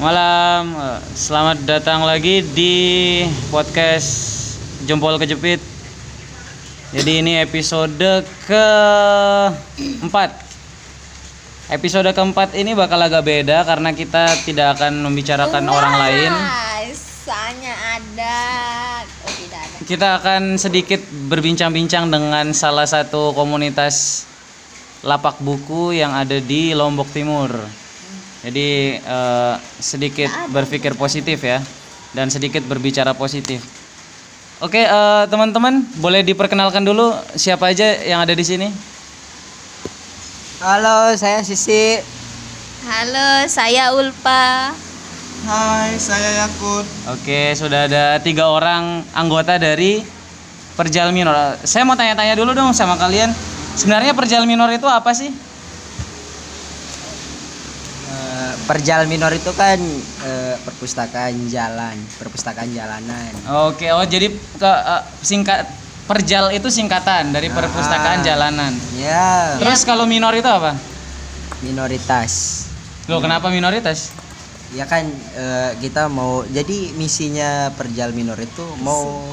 Malam, 0.00 0.64
selamat 1.12 1.60
datang 1.68 2.08
lagi 2.08 2.40
di 2.56 2.74
podcast 3.52 4.08
Jempol 4.88 5.20
Kejepit. 5.20 5.60
Jadi 6.96 7.20
ini 7.20 7.36
episode 7.36 8.24
keempat. 8.48 10.32
Episode 11.68 12.16
keempat 12.16 12.56
ini 12.56 12.72
bakal 12.72 12.96
agak 12.96 13.28
beda 13.28 13.60
karena 13.68 13.92
kita 13.92 14.40
tidak 14.48 14.80
akan 14.80 15.04
membicarakan 15.04 15.68
orang 15.68 16.00
lain. 16.00 16.32
Kita 19.86 20.18
akan 20.18 20.58
sedikit 20.58 20.98
berbincang-bincang 21.30 22.10
dengan 22.10 22.50
salah 22.50 22.90
satu 22.90 23.30
komunitas 23.30 24.26
lapak 25.06 25.38
buku 25.38 25.94
yang 25.94 26.10
ada 26.10 26.42
di 26.42 26.74
Lombok 26.74 27.06
Timur. 27.14 27.54
Jadi 28.42 28.98
eh, 28.98 29.54
sedikit 29.78 30.26
berpikir 30.50 30.98
positif 30.98 31.38
ya 31.38 31.62
dan 32.18 32.34
sedikit 32.34 32.66
berbicara 32.66 33.14
positif. 33.14 33.62
Oke 34.58 34.82
eh, 34.82 35.24
teman-teman 35.30 35.86
boleh 36.02 36.26
diperkenalkan 36.26 36.82
dulu 36.82 37.14
siapa 37.38 37.70
aja 37.70 37.86
yang 38.02 38.18
ada 38.18 38.34
di 38.34 38.42
sini? 38.42 38.68
Halo, 40.58 41.14
saya 41.14 41.46
Sisi. 41.46 42.02
Halo, 42.90 43.46
saya 43.46 43.94
Ulpa. 43.94 44.85
Hai, 45.46 45.94
saya 46.02 46.42
Yakut. 46.42 46.82
Oke 47.06 47.54
sudah 47.54 47.86
ada 47.86 48.18
tiga 48.18 48.50
orang 48.50 49.06
anggota 49.14 49.54
dari 49.62 50.02
Perjal 50.74 51.14
Minor. 51.14 51.54
Saya 51.62 51.86
mau 51.86 51.94
tanya-tanya 51.94 52.34
dulu 52.34 52.50
dong 52.50 52.74
sama 52.74 52.98
kalian. 52.98 53.30
Sebenarnya 53.78 54.10
Perjal 54.10 54.42
Minor 54.42 54.74
itu 54.74 54.90
apa 54.90 55.14
sih? 55.14 55.30
Eh, 58.10 58.52
Perjal 58.66 59.06
minor 59.06 59.30
itu 59.30 59.54
kan 59.54 59.78
eh, 60.26 60.58
perpustakaan 60.66 61.46
jalan, 61.46 61.94
perpustakaan 62.18 62.74
jalanan. 62.74 63.30
Oke 63.70 63.94
oh 63.94 64.02
jadi 64.02 64.34
ke 64.34 64.72
eh, 64.82 65.02
singkat 65.22 65.62
Perjal 66.10 66.50
itu 66.58 66.66
singkatan 66.74 67.30
dari 67.30 67.54
perpustakaan 67.54 68.26
jalanan. 68.26 68.74
Ya, 68.98 69.54
Terus 69.62 69.86
kalau 69.86 70.10
minor 70.10 70.34
itu 70.34 70.50
apa? 70.50 70.74
minoritas. 71.62 72.66
Loh 73.06 73.22
kenapa 73.22 73.46
minoritas? 73.46 74.25
Ya 74.74 74.84
kan 74.84 75.06
eh, 75.32 75.72
kita 75.78 76.08
mau 76.08 76.42
jadi 76.44 76.90
misinya 76.94 77.70
Perjal 77.72 78.10
minor 78.10 78.34
itu 78.36 78.64
mau 78.80 79.30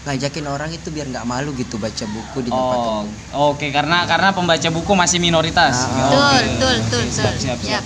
ngajakin 0.00 0.48
orang 0.48 0.72
itu 0.72 0.88
biar 0.88 1.04
nggak 1.06 1.28
malu 1.28 1.52
gitu 1.52 1.76
baca 1.76 2.04
buku 2.08 2.40
di 2.40 2.48
tempat 2.48 2.78
Oh, 2.80 3.04
umum. 3.04 3.08
oke 3.52 3.68
karena 3.68 4.08
karena 4.08 4.32
pembaca 4.32 4.68
buku 4.70 4.92
masih 4.96 5.20
minoritas. 5.20 5.84
Ah, 5.84 5.84
Oke, 5.84 6.00
Betul, 6.00 6.16
oke. 6.16 6.48
betul, 6.48 6.74
betul, 6.80 7.02
Siap, 7.04 7.28
betul. 7.28 7.36
siap, 7.38 7.58
siap. 7.60 7.70
Yap. 7.76 7.84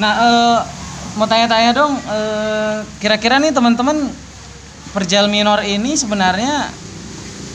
Nah, 0.00 0.12
eh, 0.16 0.58
mau 1.12 1.28
tanya-tanya 1.28 1.76
dong, 1.76 1.92
eh, 2.00 2.76
kira-kira 2.96 3.36
nih 3.36 3.52
teman-teman 3.52 4.08
perjal 4.90 5.28
minor 5.28 5.60
ini 5.60 5.92
sebenarnya 5.92 6.72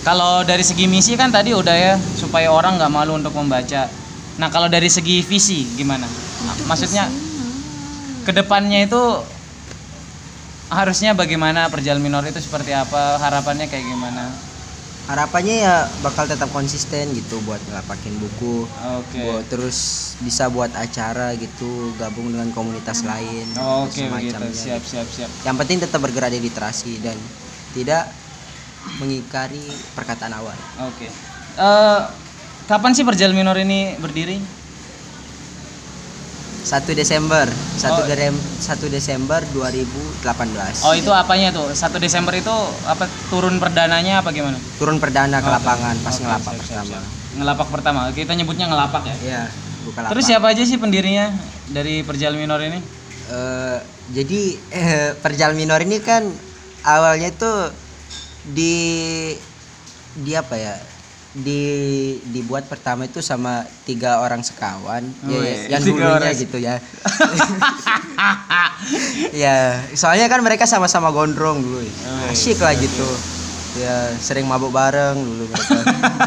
kalau 0.06 0.46
dari 0.46 0.62
segi 0.62 0.86
misi 0.86 1.18
kan 1.18 1.34
tadi 1.34 1.50
udah 1.50 1.74
ya 1.74 1.94
supaya 2.14 2.54
orang 2.54 2.78
nggak 2.78 2.94
malu 2.94 3.18
untuk 3.18 3.34
membaca. 3.34 3.90
Nah, 4.38 4.54
kalau 4.54 4.70
dari 4.70 4.94
segi 4.94 5.26
visi 5.26 5.66
gimana? 5.74 6.06
Maksudnya 6.70 7.10
ke 8.26 8.34
depannya 8.34 8.90
itu 8.90 9.02
harusnya 10.74 11.14
bagaimana 11.14 11.70
perjal 11.70 12.02
minor 12.02 12.26
itu 12.26 12.42
seperti 12.42 12.74
apa? 12.74 13.22
Harapannya 13.22 13.70
kayak 13.70 13.86
gimana? 13.86 14.34
Harapannya 15.06 15.62
ya 15.62 15.76
bakal 16.02 16.26
tetap 16.26 16.50
konsisten 16.50 17.14
gitu 17.14 17.38
buat 17.46 17.62
ngelapakin 17.70 18.18
buku. 18.18 18.66
Oke. 18.98 19.22
Buat 19.22 19.46
terus 19.54 19.78
bisa 20.26 20.50
buat 20.50 20.74
acara 20.74 21.38
gitu, 21.38 21.94
gabung 22.02 22.34
dengan 22.34 22.50
komunitas 22.50 23.06
lain. 23.06 23.46
Oke 23.86 24.02
begitu. 24.10 24.34
semacamnya 24.34 24.58
Siap, 24.58 24.82
gitu. 24.82 24.90
siap, 24.98 25.08
siap. 25.14 25.30
Yang 25.46 25.56
penting 25.62 25.78
tetap 25.86 26.00
bergerak 26.02 26.34
di 26.34 26.42
literasi 26.42 26.98
dan 27.06 27.18
tidak 27.78 28.10
mengingkari 28.98 29.62
perkataan 29.94 30.34
awal. 30.34 30.58
Oke. 30.90 31.06
Eh, 31.56 32.02
kapan 32.66 32.98
sih 32.98 33.06
perjal 33.06 33.30
minor 33.38 33.62
ini 33.62 33.94
berdiri? 34.02 34.42
1 36.66 36.92
Desember, 36.92 37.46
1 37.78 37.94
Oh. 37.94 38.04
Derem- 38.04 38.42
1 38.58 38.90
Desember 38.90 39.46
2018. 39.54 40.82
Oh 40.82 40.92
itu 40.92 41.14
apanya 41.14 41.54
tuh? 41.54 41.70
1 41.70 42.02
Desember 42.02 42.34
itu 42.34 42.50
apa 42.84 43.06
turun 43.30 43.62
perdananya 43.62 44.20
apa 44.20 44.34
gimana? 44.34 44.58
Turun 44.76 44.98
perdana 44.98 45.38
ke 45.38 45.46
Oke. 45.46 45.56
lapangan 45.56 45.96
pas 46.02 46.10
Oke, 46.12 46.24
ngelapak 46.26 46.52
siap, 46.52 46.66
siap, 46.66 46.82
pertama. 46.82 46.90
siap. 46.90 47.04
Ngelapak 47.36 47.68
pertama. 47.70 48.00
Kita 48.10 48.34
nyebutnya 48.34 48.66
ngelapak 48.66 49.04
ya. 49.06 49.16
Iya, 49.22 49.42
buka 49.84 50.00
lapak. 50.02 50.12
Terus 50.12 50.24
siapa 50.26 50.48
aja 50.50 50.64
sih 50.66 50.78
pendirinya 50.78 51.30
dari 51.68 52.02
perjal 52.02 52.34
minor 52.34 52.58
ini? 52.60 52.82
Eh, 53.26 53.78
jadi 54.12 54.42
eh, 54.72 55.10
perjal 55.16 55.54
minor 55.54 55.78
ini 55.80 56.02
kan 56.02 56.26
awalnya 56.82 57.30
itu 57.30 57.52
di 58.44 58.76
di 60.16 60.32
apa 60.32 60.56
ya 60.56 60.74
di 61.38 61.62
dibuat 62.26 62.66
pertama 62.66 63.04
itu 63.04 63.20
sama 63.20 63.62
tiga 63.84 64.18
orang 64.18 64.40
sekawan 64.40 65.04
ya, 65.26 65.30
Wih, 65.34 65.44
ya, 65.44 65.56
yang 65.70 65.82
tiga 65.82 65.94
dulunya 66.00 66.16
orang. 66.24 66.34
gitu 66.38 66.58
ya 66.58 66.76
ya 69.36 69.56
soalnya 69.92 70.26
kan 70.26 70.40
mereka 70.40 70.64
sama-sama 70.64 71.10
gondrong 71.10 71.60
dulu 71.60 71.80
ya. 71.80 71.92
Wih, 71.92 72.32
asyik 72.32 72.58
lah 72.58 72.74
gitu 72.74 73.06
ya 73.76 73.94
sering 74.18 74.46
mabuk 74.46 74.70
bareng 74.70 75.18
dulu 75.18 75.44
mereka 75.46 75.74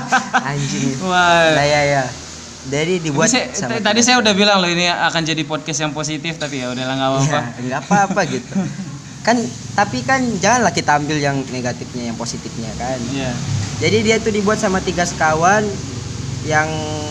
anjing 0.46 0.94
Wah. 1.00 1.56
nah 1.56 1.64
ya 1.64 1.80
ya 1.82 2.02
jadi 2.68 3.00
dibuat 3.00 3.26
saya- 3.26 3.48
sama 3.50 3.80
tadi 3.80 4.00
saya 4.04 4.20
udah 4.20 4.32
bilang 4.32 4.60
loh 4.60 4.68
ini 4.68 4.84
akan 4.84 5.20
jadi 5.24 5.40
podcast 5.42 5.80
yang 5.80 5.90
positif 5.90 6.36
tapi 6.36 6.60
ya 6.60 6.68
udahlah 6.68 6.94
nggak 6.94 7.10
apa-apa. 7.10 7.38
Iya, 7.56 7.64
nggak 7.64 7.80
apa-apa 7.82 8.20
gitu. 8.28 8.52
Kan 9.28 9.44
tapi 9.76 10.00
kan 10.08 10.24
janganlah 10.40 10.72
kita 10.72 10.96
ambil 10.96 11.20
yang 11.20 11.44
negatifnya, 11.52 12.08
yang 12.08 12.16
positifnya 12.16 12.72
kan. 12.80 12.96
Iya. 13.12 13.36
Jadi 13.76 13.98
dia 14.00 14.16
tuh 14.16 14.32
dibuat 14.32 14.56
sama 14.56 14.80
tiga 14.80 15.04
sekawan 15.04 15.68
yang 16.48 16.64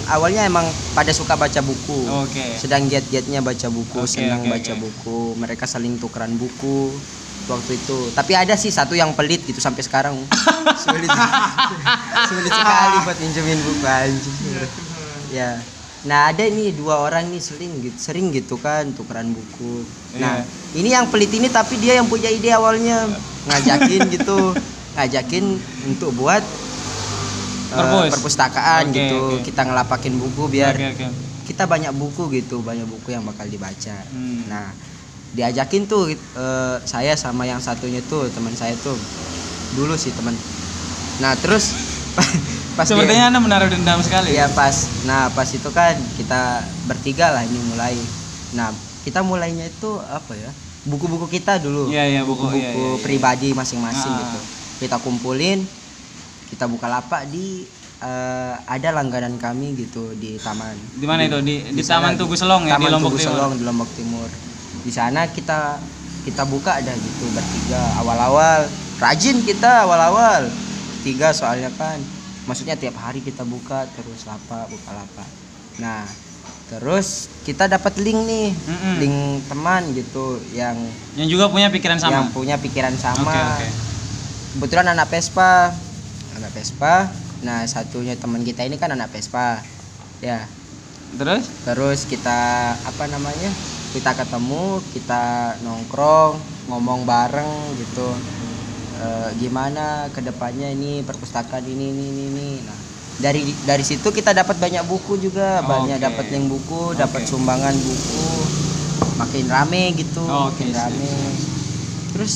awalnya 0.09 0.49
emang 0.49 0.65
pada 0.97 1.13
suka 1.13 1.37
baca 1.37 1.61
buku. 1.61 2.09
Oke. 2.25 2.57
Sedang 2.57 2.89
giat-giatnya 2.89 3.45
baca 3.45 3.69
buku, 3.69 4.01
Oke, 4.01 4.09
senang 4.09 4.41
oke, 4.41 4.49
baca 4.49 4.73
oke. 4.73 4.81
buku. 4.81 5.19
Mereka 5.37 5.69
saling 5.69 6.01
tukeran 6.01 6.33
buku 6.41 6.89
waktu 7.45 7.77
itu. 7.77 8.09
Tapi 8.17 8.33
ada 8.33 8.57
sih 8.57 8.73
satu 8.73 8.97
yang 8.97 9.13
pelit 9.13 9.45
gitu 9.45 9.61
sampai 9.61 9.85
sekarang. 9.85 10.17
sulit. 10.83 11.05
sulit 12.33 12.49
sekali 12.49 12.97
buat 13.05 13.17
minjemin 13.21 13.59
buku 13.61 13.85
anjing. 13.85 14.37
ya. 15.29 15.61
Nah, 16.07 16.31
ada 16.31 16.47
nih 16.47 16.71
dua 16.71 17.03
orang 17.03 17.27
nih 17.27 17.43
sering 17.43 17.83
gitu, 17.83 17.99
sering 17.99 18.31
gitu 18.31 18.55
kan 18.55 18.95
tukeran 18.95 19.35
buku. 19.35 19.83
Nah, 20.15 20.39
Iya. 20.39 20.79
ini 20.79 20.89
yang 20.95 21.11
pelit 21.11 21.35
ini 21.35 21.51
tapi 21.51 21.75
dia 21.75 21.99
yang 21.99 22.07
punya 22.07 22.31
ide 22.31 22.47
awalnya 22.55 23.19
ngajakin 23.43 24.07
gitu, 24.15 24.55
ngajakin 24.95 25.45
untuk 25.83 26.15
buat 26.15 26.43
Perpus. 27.67 28.15
perpustakaan 28.15 28.87
Oke, 28.87 28.95
gitu. 28.95 29.19
oke. 29.19 29.43
Kita 29.43 29.67
ngelapakin 29.67 30.15
buku 30.15 30.47
biar 30.47 30.79
Oke, 30.79 30.87
oke. 30.95 31.05
kita 31.43 31.67
banyak 31.67 31.91
buku 31.91 32.31
gitu, 32.31 32.63
banyak 32.63 32.87
buku 32.87 33.11
yang 33.11 33.27
bakal 33.27 33.43
dibaca. 33.43 34.07
Hmm. 34.07 34.47
Nah, 34.47 34.71
diajakin 35.35 35.83
tuh 35.83 36.07
eh, 36.15 36.77
saya 36.87 37.19
sama 37.19 37.43
yang 37.43 37.59
satunya 37.59 37.99
tuh 38.07 38.31
teman 38.31 38.55
saya 38.55 38.79
tuh 38.79 38.95
dulu 39.75 39.99
sih 39.99 40.15
teman. 40.15 40.39
Nah, 41.19 41.35
terus 41.43 41.75
pas 42.77 42.85
dia- 42.85 42.93
Sepertinya 42.93 43.25
Anda 43.27 43.39
menaruh 43.41 43.67
dendam 43.67 43.99
sekali. 43.99 44.31
Iya 44.31 44.47
pas. 44.53 44.85
Nah 45.03 45.33
pas 45.33 45.49
itu 45.49 45.65
kan 45.69 45.97
kita 46.15 46.61
bertiga 46.85 47.33
lah 47.33 47.41
ini 47.41 47.57
mulai. 47.67 47.97
Nah 48.53 48.69
kita 49.01 49.25
mulainya 49.25 49.65
itu 49.65 49.97
apa 49.97 50.37
ya? 50.37 50.53
Buku-buku 50.85 51.27
kita 51.27 51.59
dulu. 51.59 51.89
Iya, 51.89 52.05
iya, 52.07 52.21
buku, 52.23 52.47
Buku-buku 52.47 52.61
iya, 52.61 52.71
iya, 52.71 52.87
iya. 52.95 53.03
pribadi 53.03 53.51
masing-masing 53.51 54.07
Ah. 54.07 54.19
gitu. 54.21 54.39
Kita 54.77 55.01
kumpulin, 55.01 55.65
kita 56.47 56.63
buka 56.63 56.87
lapak 56.87 57.27
di 57.27 57.65
eh, 57.97 58.53
ada 58.69 58.93
langganan 58.93 59.41
kami 59.41 59.73
gitu 59.73 60.13
di 60.13 60.37
taman. 60.37 60.77
Di 60.93 61.03
mana 61.03 61.25
itu? 61.25 61.41
Di 61.41 61.73
di, 61.73 61.81
sana, 61.81 62.13
Taman 62.13 62.15
Tugu 62.15 62.37
Selong 62.37 62.63
ya 62.63 62.77
di 62.77 62.85
Taman 62.85 62.93
Lombok 62.93 63.17
Tugu 63.17 63.19
Timur. 63.19 63.33
Selong 63.33 63.53
di 63.57 63.63
Lombok 63.65 63.89
Timur. 63.97 64.29
Di 64.85 64.91
sana 64.93 65.25
kita 65.25 65.81
kita 66.23 66.43
buka 66.45 66.77
ada 66.77 66.93
gitu 66.93 67.25
bertiga 67.33 67.81
awal-awal 67.97 68.69
rajin 68.99 69.41
kita 69.41 69.81
awal-awal 69.81 70.45
tiga 71.01 71.31
soalnya 71.31 71.71
kan 71.73 71.97
maksudnya 72.47 72.73
tiap 72.73 72.95
hari 72.97 73.19
kita 73.19 73.43
buka 73.43 73.85
terus 73.91 74.23
lapak 74.23 74.65
buka 74.65 74.89
lapak 74.89 75.27
nah 75.77 76.07
terus 76.67 77.27
kita 77.43 77.63
dapat 77.65 77.95
link 77.97 78.19
nih 78.23 78.49
Mm-mm. 78.51 78.95
link 78.97 79.17
teman 79.45 79.87
gitu 79.91 80.35
yang 80.51 80.75
Yang 81.15 81.27
juga 81.29 81.45
punya 81.47 81.67
pikiran 81.67 81.95
sama. 81.95 82.11
yang 82.13 82.27
punya 82.29 82.55
pikiran 82.57 82.91
sama 82.93 83.23
Oke, 83.23 83.39
oke. 83.39 83.67
kebetulan 84.53 84.87
anak 84.89 85.07
Vespa 85.07 85.71
anak 86.33 86.51
Vespa 86.51 87.07
nah 87.37 87.63
satunya 87.63 88.15
teman 88.15 88.41
kita 88.41 88.63
ini 88.63 88.75
kan 88.75 88.89
anak 88.89 89.11
Vespa 89.11 89.61
ya 90.19 90.43
Terus? 91.07 91.47
terus 91.63 92.03
kita 92.03 92.39
apa 92.75 93.07
namanya 93.07 93.47
kita 93.91 94.11
ketemu 94.13 94.83
kita 94.91 95.23
nongkrong 95.61 96.35
ngomong 96.67 97.07
bareng 97.07 97.47
gitu 97.77 98.11
Eh, 98.97 99.29
gimana 99.37 100.09
ke 100.09 100.25
depannya 100.25 100.73
ini 100.73 101.05
perpustakaan 101.05 101.61
ini 101.69 101.93
ini 101.93 102.03
ini, 102.09 102.23
ini. 102.33 102.49
nah 102.65 102.73
dari 103.21 103.53
dari 103.61 103.85
situ 103.85 104.09
kita 104.09 104.33
dapat 104.33 104.57
banyak 104.57 104.81
buku 104.89 105.21
juga 105.21 105.61
banyak 105.61 106.01
Oke. 106.01 106.05
dapat 106.09 106.25
link 106.33 106.49
buku 106.49 106.97
dapat 106.97 107.21
Oke. 107.21 107.29
sumbangan 107.29 107.77
buku 107.77 108.25
makin 109.21 109.45
rame 109.53 109.93
gitu 110.01 110.25
Oke, 110.25 110.65
makin 110.65 110.69
siap. 110.73 110.81
rame 110.89 111.13
terus 112.09 112.33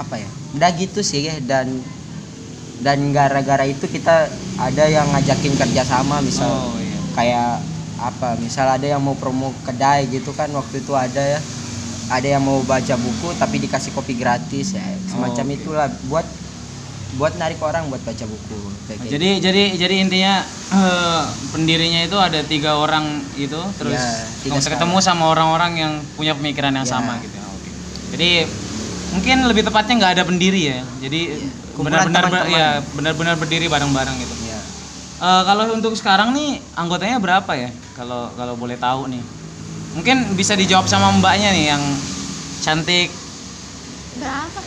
apa 0.00 0.24
ya 0.24 0.30
udah 0.56 0.70
gitu 0.72 1.04
sih 1.04 1.28
ya 1.28 1.36
dan 1.44 1.68
dan 2.80 3.12
gara-gara 3.12 3.68
itu 3.68 3.84
kita 3.84 4.32
ada 4.56 4.84
yang 4.88 5.12
ngajakin 5.12 5.52
kerjasama 5.52 6.24
misal 6.24 6.48
Oh 6.48 6.80
iya. 6.80 6.96
kayak 7.12 7.60
apa 8.00 8.40
misal 8.40 8.72
ada 8.72 8.88
yang 8.88 9.04
mau 9.04 9.20
promo 9.20 9.52
kedai 9.68 10.08
gitu 10.08 10.32
kan 10.32 10.48
waktu 10.56 10.80
itu 10.80 10.96
ada 10.96 11.20
ya 11.20 11.40
ada 12.06 12.28
yang 12.28 12.42
mau 12.44 12.60
baca 12.60 12.94
buku 12.94 13.32
tapi 13.34 13.56
dikasih 13.58 13.90
kopi 13.90 14.12
gratis 14.14 14.76
ya 14.76 14.84
semacam 15.08 15.44
oke. 15.48 15.56
itulah 15.56 15.88
buat 16.04 16.26
buat 17.14 17.38
narik 17.38 17.62
orang 17.62 17.86
buat 17.86 18.02
baca 18.02 18.24
buku 18.26 18.58
kayak 18.90 18.98
gitu. 19.06 19.10
Jadi 19.14 19.28
jadi 19.38 19.62
jadi 19.78 19.94
intinya 20.02 20.34
eh, 20.74 21.22
pendirinya 21.54 22.00
itu 22.02 22.18
ada 22.18 22.42
tiga 22.42 22.74
orang 22.74 23.22
itu 23.38 23.60
terus 23.78 23.94
Ya, 23.94 24.26
tiga 24.42 24.58
ketemu 24.58 24.98
sama 24.98 25.30
orang-orang 25.30 25.72
yang 25.78 25.92
punya 26.18 26.34
pemikiran 26.34 26.74
yang 26.74 26.82
Ya. 26.82 26.90
sama 26.90 27.22
gitu. 27.22 27.38
Oke. 27.38 27.70
Jadi 28.18 28.30
mungkin 29.14 29.36
lebih 29.46 29.62
tepatnya 29.62 29.94
nggak 30.02 30.12
ada 30.18 30.24
pendiri 30.26 30.62
ya. 30.74 30.82
Jadi 30.98 31.20
Kumpulan 31.74 32.06
benar-benar 32.06 32.22
teman-teman. 32.46 32.58
ya 32.58 32.68
benar-benar 32.90 33.34
berdiri 33.38 33.66
bareng-bareng 33.70 34.16
gitu. 34.18 34.34
ya 34.42 34.58
Eh, 35.14 35.42
kalau 35.46 35.70
untuk 35.70 35.94
sekarang 35.94 36.34
nih 36.34 36.58
anggotanya 36.74 37.22
berapa 37.22 37.52
ya? 37.54 37.70
Kalau 37.94 38.34
kalau 38.34 38.58
boleh 38.58 38.74
tahu 38.74 39.06
nih. 39.06 39.22
Mungkin 39.94 40.34
bisa 40.34 40.54
dijawab 40.54 40.86
sama 40.86 41.14
mbaknya 41.14 41.54
nih 41.54 41.64
yang 41.70 41.82
cantik. 42.60 43.08
Berapa? 44.18 44.60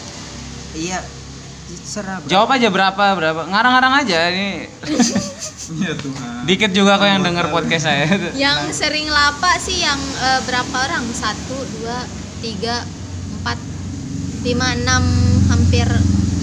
iya 0.72 1.00
serah. 1.84 2.24
Jawab 2.28 2.56
aja 2.56 2.68
berapa 2.72 3.06
berapa. 3.16 3.42
Ngarang-ngarang 3.48 3.94
aja 4.06 4.32
ini. 4.32 4.72
Dikit 6.48 6.72
juga 6.72 6.96
kok 6.96 7.08
yang 7.08 7.24
denger 7.24 7.52
podcast 7.52 7.92
saya. 7.92 8.08
Yang 8.48 8.72
sering 8.72 9.12
lapak 9.12 9.60
sih 9.60 9.84
yang 9.84 10.00
eh, 10.00 10.40
berapa 10.48 10.72
orang? 10.80 11.04
Satu, 11.12 11.60
dua, 11.76 12.08
tiga, 12.40 12.88
empat, 13.40 13.60
lima, 14.48 14.80
enam, 14.80 15.04
hampir 15.52 15.88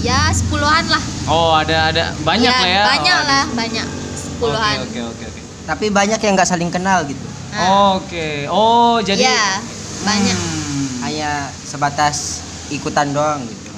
ya 0.05 0.29
sepuluhan 0.29 0.85
lah. 0.85 1.01
Oh, 1.25 1.57
ada 1.57 1.89
ada 1.89 2.13
banyak 2.21 2.45
Ya, 2.45 2.61
lah 2.61 2.69
ya. 2.69 2.83
Banyak 2.85 3.17
Oh, 3.17 3.25
lah, 3.25 3.45
banyak. 3.57 3.87
Sepuluhan. 4.13 4.75
Oke, 4.85 5.01
oke, 5.01 5.01
oke, 5.09 5.25
oke. 5.25 5.41
tapi 5.65 5.85
banyak 5.89 6.21
yang 6.21 6.33
nggak 6.37 6.45
saling 6.45 6.69
kenal 6.69 7.01
gitu 7.09 7.25
Nah, 7.55 7.95
Oke. 7.95 8.51
Oh, 8.51 8.99
jadi 8.99 9.23
Iya, 9.23 9.63
banyak. 10.03 10.35
Hmm. 10.35 11.07
hanya 11.07 11.31
sebatas 11.63 12.43
ikutan 12.67 13.13
doang 13.15 13.45
gitu 13.47 13.71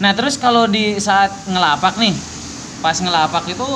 Nah, 0.00 0.16
terus 0.16 0.40
kalau 0.40 0.64
di 0.64 0.96
saat 0.96 1.30
ngelapak 1.44 2.00
nih, 2.00 2.14
pas 2.80 2.96
ngelapak 2.96 3.44
itu 3.52 3.68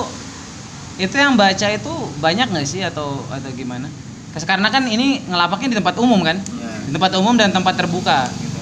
itu 0.98 1.14
yang 1.14 1.38
baca 1.38 1.66
itu 1.70 1.92
banyak 2.18 2.48
nggak 2.50 2.66
sih 2.66 2.82
atau 2.82 3.22
atau 3.30 3.50
gimana? 3.54 3.86
Karena 4.34 4.72
kan 4.72 4.88
ini 4.88 5.22
ngelapaknya 5.28 5.74
di 5.74 5.78
tempat 5.78 5.94
umum 6.00 6.24
kan? 6.24 6.40
Ya. 6.40 6.72
Di 6.88 6.90
tempat 6.96 7.12
umum 7.20 7.34
dan 7.38 7.52
tempat 7.54 7.74
terbuka 7.78 8.26
gitu. 8.40 8.58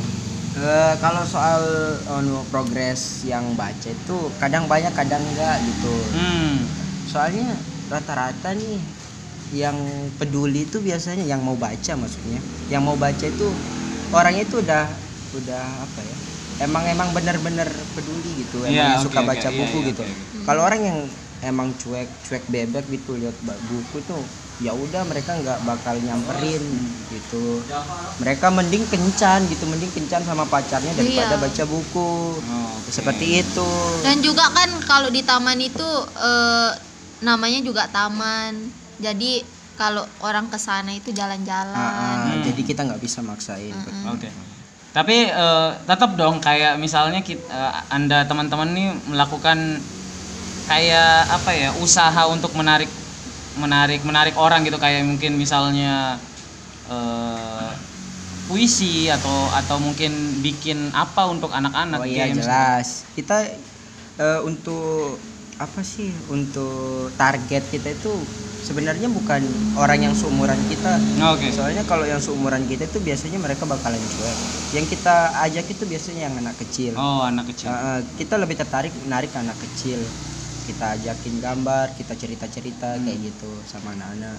Eh, 0.56 0.94
kalau 1.00 1.22
soal 1.24 1.60
anu, 2.08 2.42
progres 2.48 3.24
yang 3.24 3.54
baca 3.54 3.88
itu 3.88 4.16
kadang 4.40 4.66
banyak 4.68 4.92
kadang 4.92 5.20
enggak 5.32 5.60
gitu 5.64 5.94
Hmm. 6.12 6.64
soalnya 7.06 7.54
rata-rata 7.86 8.50
nih 8.52 8.80
yang 9.54 9.76
peduli 10.18 10.66
itu 10.66 10.82
biasanya 10.82 11.22
yang 11.22 11.38
mau 11.42 11.54
baca 11.54 11.92
maksudnya 11.94 12.42
yang 12.66 12.82
mau 12.82 12.98
baca 12.98 13.22
itu 13.22 13.46
orangnya 14.10 14.42
itu 14.42 14.58
udah 14.58 14.84
udah 15.30 15.86
apa 15.86 16.00
ya 16.02 16.18
emang 16.58 16.88
emang 16.88 17.08
benar-benar 17.14 17.68
peduli 17.94 18.42
gitu 18.42 18.64
emang 18.66 18.74
Iya, 18.74 18.86
yang 18.90 18.98
oke, 18.98 19.06
suka 19.06 19.20
oke. 19.22 19.28
baca 19.30 19.48
Iya, 19.50 19.54
buku 19.54 19.76
iya, 19.78 19.88
gitu 19.92 20.02
oke, 20.02 20.10
oke. 20.10 20.38
kalau 20.42 20.62
orang 20.66 20.80
yang 20.82 20.98
emang 21.44 21.68
cuek 21.78 22.08
cuek 22.26 22.44
bebek 22.50 22.84
gitu 22.90 23.14
lihat 23.14 23.36
buku 23.62 24.02
tuh 24.02 24.24
ya 24.56 24.72
udah 24.72 25.04
mereka 25.04 25.36
nggak 25.36 25.58
bakal 25.62 26.00
nyamperin 26.00 26.64
gitu 27.06 27.60
mereka 28.16 28.48
mending 28.48 28.88
kencan 28.88 29.44
gitu 29.52 29.68
mending 29.68 29.92
kencan 29.92 30.24
sama 30.24 30.48
pacarnya 30.48 30.96
daripada 30.96 31.36
Iya. 31.36 31.42
baca 31.44 31.64
buku 31.68 32.10
Oh, 32.40 32.80
oke. 32.80 32.88
seperti 32.90 33.44
itu 33.44 33.68
Dan 34.00 34.24
juga 34.24 34.48
kan 34.48 34.80
kalau 34.88 35.12
di 35.12 35.20
taman 35.22 35.60
itu 35.60 35.86
eh, 36.18 36.70
namanya 37.20 37.60
juga 37.60 37.84
taman. 37.92 38.85
Jadi 38.96 39.44
kalau 39.76 40.04
orang 40.24 40.48
ke 40.48 40.56
sana 40.56 40.92
itu 40.96 41.12
jalan-jalan. 41.12 41.76
Ah, 41.76 41.92
ah, 41.92 42.14
Hmm. 42.32 42.40
jadi 42.40 42.62
kita 42.64 42.80
nggak 42.88 43.02
bisa 43.04 43.20
maksain 43.20 43.76
Oke. 44.08 44.28
Tapi 44.96 45.16
eh, 45.28 45.70
tetap 45.84 46.16
dong 46.16 46.40
kayak 46.40 46.80
misalnya 46.80 47.20
kita, 47.20 47.84
Anda 47.92 48.24
teman-teman 48.24 48.72
nih 48.72 48.88
melakukan 49.12 49.76
kayak 50.66 51.28
apa 51.28 51.50
ya 51.52 51.70
usaha 51.78 52.24
untuk 52.32 52.56
menarik 52.56 52.88
menarik 53.60 54.00
menarik 54.02 54.34
orang 54.40 54.64
gitu 54.64 54.80
kayak 54.80 55.04
mungkin 55.04 55.36
misalnya 55.36 56.16
eh, 56.88 57.70
puisi 58.48 59.12
atau 59.12 59.52
atau 59.52 59.76
mungkin 59.76 60.40
bikin 60.40 60.94
apa 60.96 61.28
untuk 61.28 61.52
anak-anak 61.52 62.00
Oh 62.00 62.08
iya 62.08 62.32
jelas. 62.32 63.04
Kita 63.12 63.44
eh, 64.16 64.40
untuk 64.40 65.20
apa 65.56 65.80
sih? 65.80 66.12
Untuk 66.28 67.12
target 67.16 67.64
kita 67.72 67.96
itu 67.96 68.12
sebenarnya 68.60 69.08
bukan 69.08 69.40
orang 69.80 70.10
yang 70.10 70.14
seumuran 70.16 70.58
kita. 70.68 71.00
Oke. 71.32 71.48
Soalnya 71.52 71.82
kalau 71.88 72.04
yang 72.04 72.20
seumuran 72.20 72.68
kita 72.68 72.84
itu 72.88 72.98
biasanya 73.00 73.40
mereka 73.40 73.64
bakalan 73.64 74.00
cuek. 74.00 74.36
Yang 74.76 74.86
kita 74.96 75.32
ajak 75.48 75.66
itu 75.72 75.84
biasanya 75.88 76.20
yang 76.28 76.34
anak 76.36 76.56
kecil. 76.60 76.92
Oh, 76.96 77.24
anak 77.24 77.48
kecil. 77.52 77.72
Eh, 77.72 78.00
kita 78.20 78.36
lebih 78.36 78.56
tertarik 78.60 78.92
menarik 79.04 79.32
anak 79.32 79.56
kecil. 79.56 80.00
Kita 80.66 80.98
ajakin 80.98 81.34
gambar, 81.40 81.94
kita 81.94 82.12
cerita-cerita 82.18 82.98
kayak 83.00 83.18
gitu 83.22 83.50
sama 83.70 83.94
anak-anak. 83.94 84.36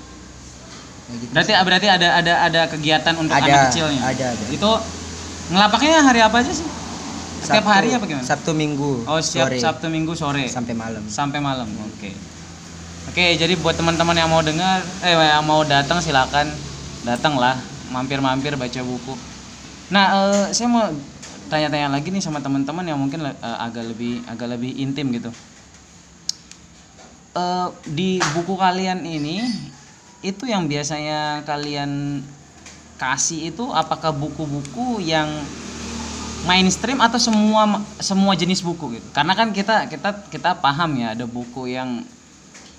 Gitu 1.08 1.32
Berarti 1.32 1.54
berarti 1.56 1.88
ada 1.88 2.20
ada 2.20 2.34
ada 2.44 2.62
kegiatan 2.68 3.16
untuk 3.16 3.32
Ada, 3.32 3.48
anak 3.48 3.60
kecilnya. 3.72 4.02
ada, 4.04 4.26
ada. 4.36 4.46
Itu 4.52 4.72
ngelapaknya 5.56 6.04
hari 6.04 6.20
apa 6.20 6.44
aja 6.44 6.52
sih? 6.52 6.68
Setiap 7.48 7.64
Sabtu- 7.64 7.76
hari 7.80 7.90
apa 7.96 8.04
gimana? 8.04 8.26
Sabtu 8.28 8.52
Minggu. 8.52 9.08
Oh, 9.08 9.20
setiap 9.24 9.48
sore 9.48 9.58
Sabtu 9.64 9.88
Minggu 9.88 10.12
sore 10.20 10.44
sampai 10.52 10.76
malam. 10.76 11.00
sampai 11.08 11.40
malam. 11.40 11.64
Oke. 11.88 12.12
Oke, 13.08 13.40
jadi 13.40 13.56
buat 13.56 13.80
teman-teman 13.80 14.20
yang 14.20 14.28
mau 14.28 14.44
dengar 14.44 14.84
eh 15.00 15.16
yang 15.16 15.48
mau 15.48 15.64
datang 15.64 16.04
silakan 16.04 16.52
datanglah, 17.08 17.56
mampir-mampir 17.88 18.60
baca 18.60 18.82
buku. 18.84 19.16
Nah, 19.88 20.28
eh, 20.28 20.46
saya 20.52 20.68
mau 20.68 20.92
tanya-tanya 21.48 21.88
lagi 21.88 22.12
nih 22.12 22.20
sama 22.20 22.44
teman-teman 22.44 22.84
yang 22.84 23.00
mungkin 23.00 23.24
eh, 23.24 23.32
agak 23.40 23.96
lebih 23.96 24.28
agak 24.28 24.52
lebih 24.52 24.76
intim 24.76 25.08
gitu. 25.16 25.32
Eh, 27.32 27.68
di 27.88 28.20
buku 28.36 28.60
kalian 28.60 29.08
ini 29.08 29.40
itu 30.20 30.44
yang 30.44 30.68
biasanya 30.68 31.48
kalian 31.48 32.20
kasih 33.00 33.56
itu 33.56 33.64
apakah 33.72 34.12
buku-buku 34.12 35.00
yang 35.00 35.32
mainstream 36.46 37.02
atau 37.02 37.18
semua 37.18 37.82
semua 37.98 38.38
jenis 38.38 38.62
buku 38.62 39.00
gitu? 39.02 39.08
Karena 39.16 39.34
kan 39.34 39.50
kita 39.50 39.90
kita 39.90 40.30
kita 40.30 40.60
paham 40.62 40.94
ya 41.00 41.18
ada 41.18 41.26
buku 41.26 41.72
yang 41.72 42.06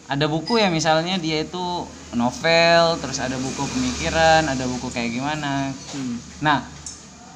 ada 0.09 0.25
buku 0.25 0.57
ya 0.57 0.73
misalnya 0.73 1.21
dia 1.21 1.45
itu 1.45 1.85
novel 2.17 2.97
terus 2.97 3.21
ada 3.21 3.37
buku 3.37 3.61
pemikiran 3.61 4.47
ada 4.49 4.65
buku 4.65 4.89
kayak 4.89 5.13
gimana. 5.13 5.75
Nah 6.41 6.65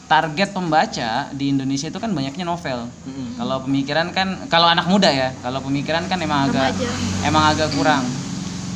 target 0.08 0.52
pembaca 0.52 1.32
di 1.32 1.52
Indonesia 1.52 1.88
itu 1.88 1.96
kan 1.96 2.12
banyaknya 2.12 2.44
novel. 2.44 2.84
Mm-mm. 3.08 3.40
kalau 3.40 3.64
pemikiran 3.64 4.12
kan 4.12 4.44
kalau 4.52 4.68
anak 4.68 4.84
muda 4.88 5.08
ya 5.08 5.32
kalau 5.40 5.64
pemikiran 5.64 6.04
kan 6.08 6.20
emang 6.20 6.48
agak 6.48 6.76
Remaja. 6.76 7.26
emang 7.28 7.44
agak 7.52 7.68
kurang. 7.76 8.04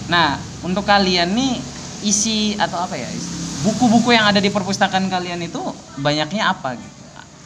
Nah 0.09 0.41
untuk 0.61 0.85
kalian 0.85 1.33
nih 1.33 1.61
isi 2.05 2.57
atau 2.61 2.85
apa 2.85 3.00
ya 3.00 3.09
buku-buku 3.65 4.12
yang 4.12 4.29
ada 4.29 4.41
di 4.45 4.53
perpustakaan 4.53 5.09
kalian 5.09 5.41
itu 5.41 5.61
banyaknya 5.97 6.53
apa 6.53 6.76
gitu 6.76 6.96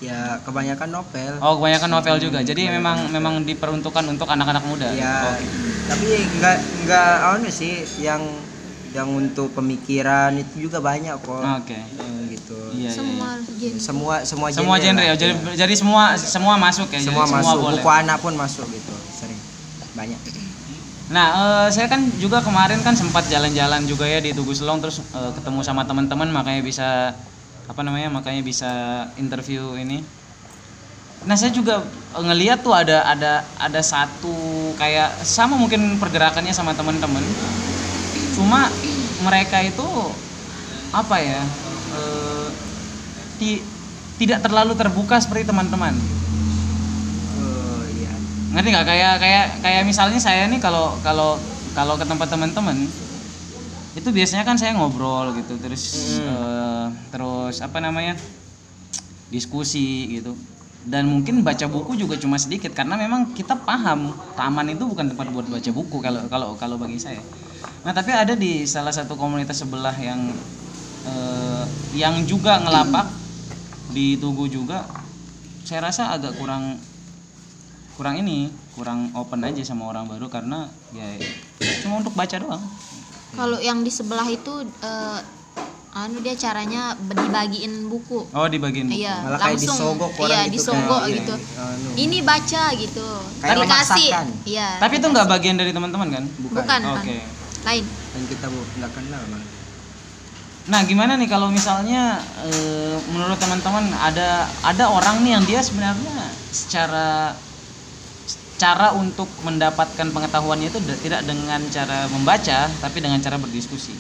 Ya 0.01 0.41
kebanyakan 0.41 0.89
novel. 0.91 1.33
Oh, 1.39 1.61
kebanyakan 1.61 1.91
novel 1.93 2.17
juga. 2.17 2.41
Jadi 2.41 2.73
memang 2.73 3.13
memang 3.13 3.45
diperuntukkan 3.45 4.05
untuk 4.09 4.25
anak-anak 4.27 4.65
muda. 4.65 4.89
ya. 4.91 5.37
Oke. 5.37 5.45
Tapi 5.87 6.09
nggak 6.41 6.57
nggak 6.89 7.13
anu 7.37 7.49
sih 7.53 7.85
yang 8.01 8.25
yang 8.91 9.07
untuk 9.07 9.55
pemikiran 9.55 10.35
itu 10.35 10.67
juga 10.67 10.81
banyak 10.81 11.15
kok. 11.21 11.45
Oke. 11.63 11.77
Eh, 11.77 12.21
gitu. 12.33 12.59
Iya, 12.75 12.89
iya, 12.89 12.91
Semua 12.91 13.29
iya. 13.55 13.71
Semua 13.77 14.15
semua 14.25 14.47
Semua 14.51 14.77
genre 14.77 15.05
ya. 15.05 15.15
Jadi 15.15 15.37
Iya. 15.37 15.69
jadi 15.69 15.75
semua 15.77 16.17
semua 16.17 16.55
masuk 16.57 16.89
ya. 16.91 16.99
semua 16.99 17.23
Jadi 17.23 17.37
masuk. 17.37 17.59
boleh. 17.61 17.83
Buku 17.85 17.91
anak 17.93 18.19
pun 18.19 18.35
masuk 18.35 18.67
gitu. 18.67 18.95
Sering. 19.13 19.39
Banyak. 19.93 20.19
Nah, 21.11 21.27
eh, 21.35 21.69
saya 21.69 21.91
kan 21.91 22.07
juga 22.17 22.39
kemarin 22.39 22.81
kan 22.81 22.95
sempat 22.95 23.27
jalan-jalan 23.27 23.83
juga 23.83 24.07
ya 24.07 24.23
di 24.23 24.31
Tugu 24.31 24.55
Selong 24.55 24.81
terus 24.81 25.03
eh, 25.03 25.31
ketemu 25.35 25.61
sama 25.61 25.83
teman-teman 25.85 26.31
makanya 26.31 26.63
bisa 26.63 26.89
apa 27.67 27.81
namanya? 27.85 28.09
Makanya 28.13 28.43
bisa 28.45 28.71
interview 29.17 29.77
ini. 29.77 30.01
Nah, 31.21 31.37
saya 31.37 31.53
juga 31.53 31.85
eh, 32.17 32.23
ngeliat 32.25 32.65
tuh 32.65 32.73
ada 32.73 33.05
ada 33.05 33.33
ada 33.61 33.81
satu 33.85 34.73
kayak 34.81 35.21
sama 35.27 35.55
mungkin 35.61 36.01
pergerakannya 36.01 36.55
sama 36.57 36.73
teman-teman. 36.73 37.25
Cuma 38.33 38.73
mereka 39.21 39.61
itu 39.61 39.85
apa 40.91 41.17
ya? 41.21 41.43
eh, 41.91 42.49
ti- 43.39 43.63
tidak 44.21 44.45
terlalu 44.45 44.73
terbuka 44.77 45.17
seperti 45.19 45.49
teman-teman. 45.49 45.95
Oh 47.37 47.83
iya. 47.89 48.13
ngerti 48.51 48.69
nggak 48.75 48.87
kayak 48.87 49.15
kayak 49.23 49.45
kayak 49.63 49.83
misalnya 49.87 50.19
saya 50.19 50.51
nih 50.51 50.59
kalau 50.59 50.99
kalau 51.07 51.39
kalau 51.73 51.95
ke 51.95 52.05
tempat 52.05 52.29
teman-teman 52.29 52.91
itu 53.95 54.09
biasanya 54.15 54.45
kan 54.47 54.57
saya 54.59 54.75
ngobrol 54.79 55.35
gitu 55.39 55.55
terus 55.59 55.83
eh, 56.23 56.70
terus 57.11 57.63
apa 57.63 57.79
namanya 57.83 58.15
diskusi 59.31 60.19
gitu. 60.21 60.35
Dan 60.81 61.13
mungkin 61.13 61.45
baca 61.45 61.69
buku 61.69 61.93
juga 62.01 62.17
cuma 62.17 62.41
sedikit 62.41 62.73
karena 62.73 62.97
memang 62.97 63.37
kita 63.37 63.53
paham 63.53 64.17
taman 64.33 64.73
itu 64.73 64.89
bukan 64.89 65.13
tempat 65.13 65.29
buat 65.29 65.47
baca 65.47 65.71
buku 65.71 65.97
kalau 66.01 66.21
kalau 66.33 66.49
kalau 66.57 66.77
bagi 66.81 66.97
saya. 66.97 67.21
Nah 67.85 67.93
tapi 67.93 68.13
ada 68.17 68.33
di 68.33 68.65
salah 68.65 68.93
satu 68.93 69.13
komunitas 69.17 69.61
sebelah 69.61 69.93
yang 70.01 70.33
eh, 71.05 71.65
yang 71.93 72.25
juga 72.25 72.61
ngelapak 72.65 73.13
di 73.93 74.17
Tugu 74.17 74.47
juga 74.47 74.87
saya 75.67 75.87
rasa 75.87 76.17
agak 76.17 76.35
kurang 76.41 76.81
kurang 78.01 78.17
ini 78.17 78.49
kurang 78.73 79.13
open 79.13 79.45
aja 79.45 79.61
sama 79.61 79.93
orang 79.93 80.09
baru 80.09 80.33
karena 80.33 80.65
ya 80.97 81.05
cuma 81.85 82.01
untuk 82.01 82.17
baca 82.17 82.37
doang. 82.41 82.65
Kalau 83.37 83.61
yang 83.61 83.85
di 83.85 83.93
sebelah 83.93 84.25
itu 84.27 84.65
eh, 84.81 85.21
anu 85.91 86.23
dia 86.23 86.39
caranya 86.39 86.95
dibagiin 86.95 87.91
buku. 87.91 88.23
oh 88.31 88.47
di 88.47 88.57
bagian 88.57 88.87
buku. 88.87 89.03
Iya, 89.03 89.15
Malah 89.21 89.39
kayak 89.39 89.59
langsung 89.59 89.75
disogok 89.75 90.13
orang 90.17 90.31
iya, 90.31 90.41
gitu 90.47 90.55
disogok 90.55 91.01
kayak, 91.03 91.17
gitu. 91.19 91.35
anu. 91.57 91.89
Ini 91.99 92.19
baca 92.23 92.65
gitu. 92.73 93.09
Kayak 93.37 93.57
Dikasih. 93.59 93.67
memaksakan. 93.67 94.27
Iya. 94.47 94.69
tapi 94.79 94.95
itu 94.97 95.07
nggak 95.09 95.29
bagian 95.29 95.57
dari 95.57 95.71
teman-teman 95.71 96.09
kan 96.11 96.25
bukan, 96.39 96.63
bukan, 96.63 96.81
oke 96.87 97.03
bukan. 97.03 97.39
Lain. 97.61 97.85
dan 97.85 98.23
kita 98.25 98.47
bu- 98.47 98.71
nggak 98.75 98.93
kenal 98.93 99.23
malah 99.29 99.49
nah 100.61 100.81
gimana 100.85 101.19
nih 101.19 101.27
kalau 101.27 101.51
misalnya 101.51 102.23
eh, 102.47 102.95
menurut 103.11 103.35
teman-teman 103.37 103.91
ada 103.97 104.47
ada 104.63 104.85
orang 104.87 105.19
nih 105.21 105.33
yang 105.35 105.45
dia 105.45 105.61
sebenarnya 105.61 106.15
secara 106.49 107.35
cara 108.55 108.93
untuk 108.93 109.27
mendapatkan 109.41 110.07
pengetahuannya 110.07 110.69
itu 110.69 110.79
da- 110.79 111.01
tidak 111.01 111.21
dengan 111.25 111.59
cara 111.67 112.07
membaca 112.07 112.69
tapi 112.79 112.99
dengan 113.01 113.19
cara 113.19 113.35
berdiskusi 113.35 113.97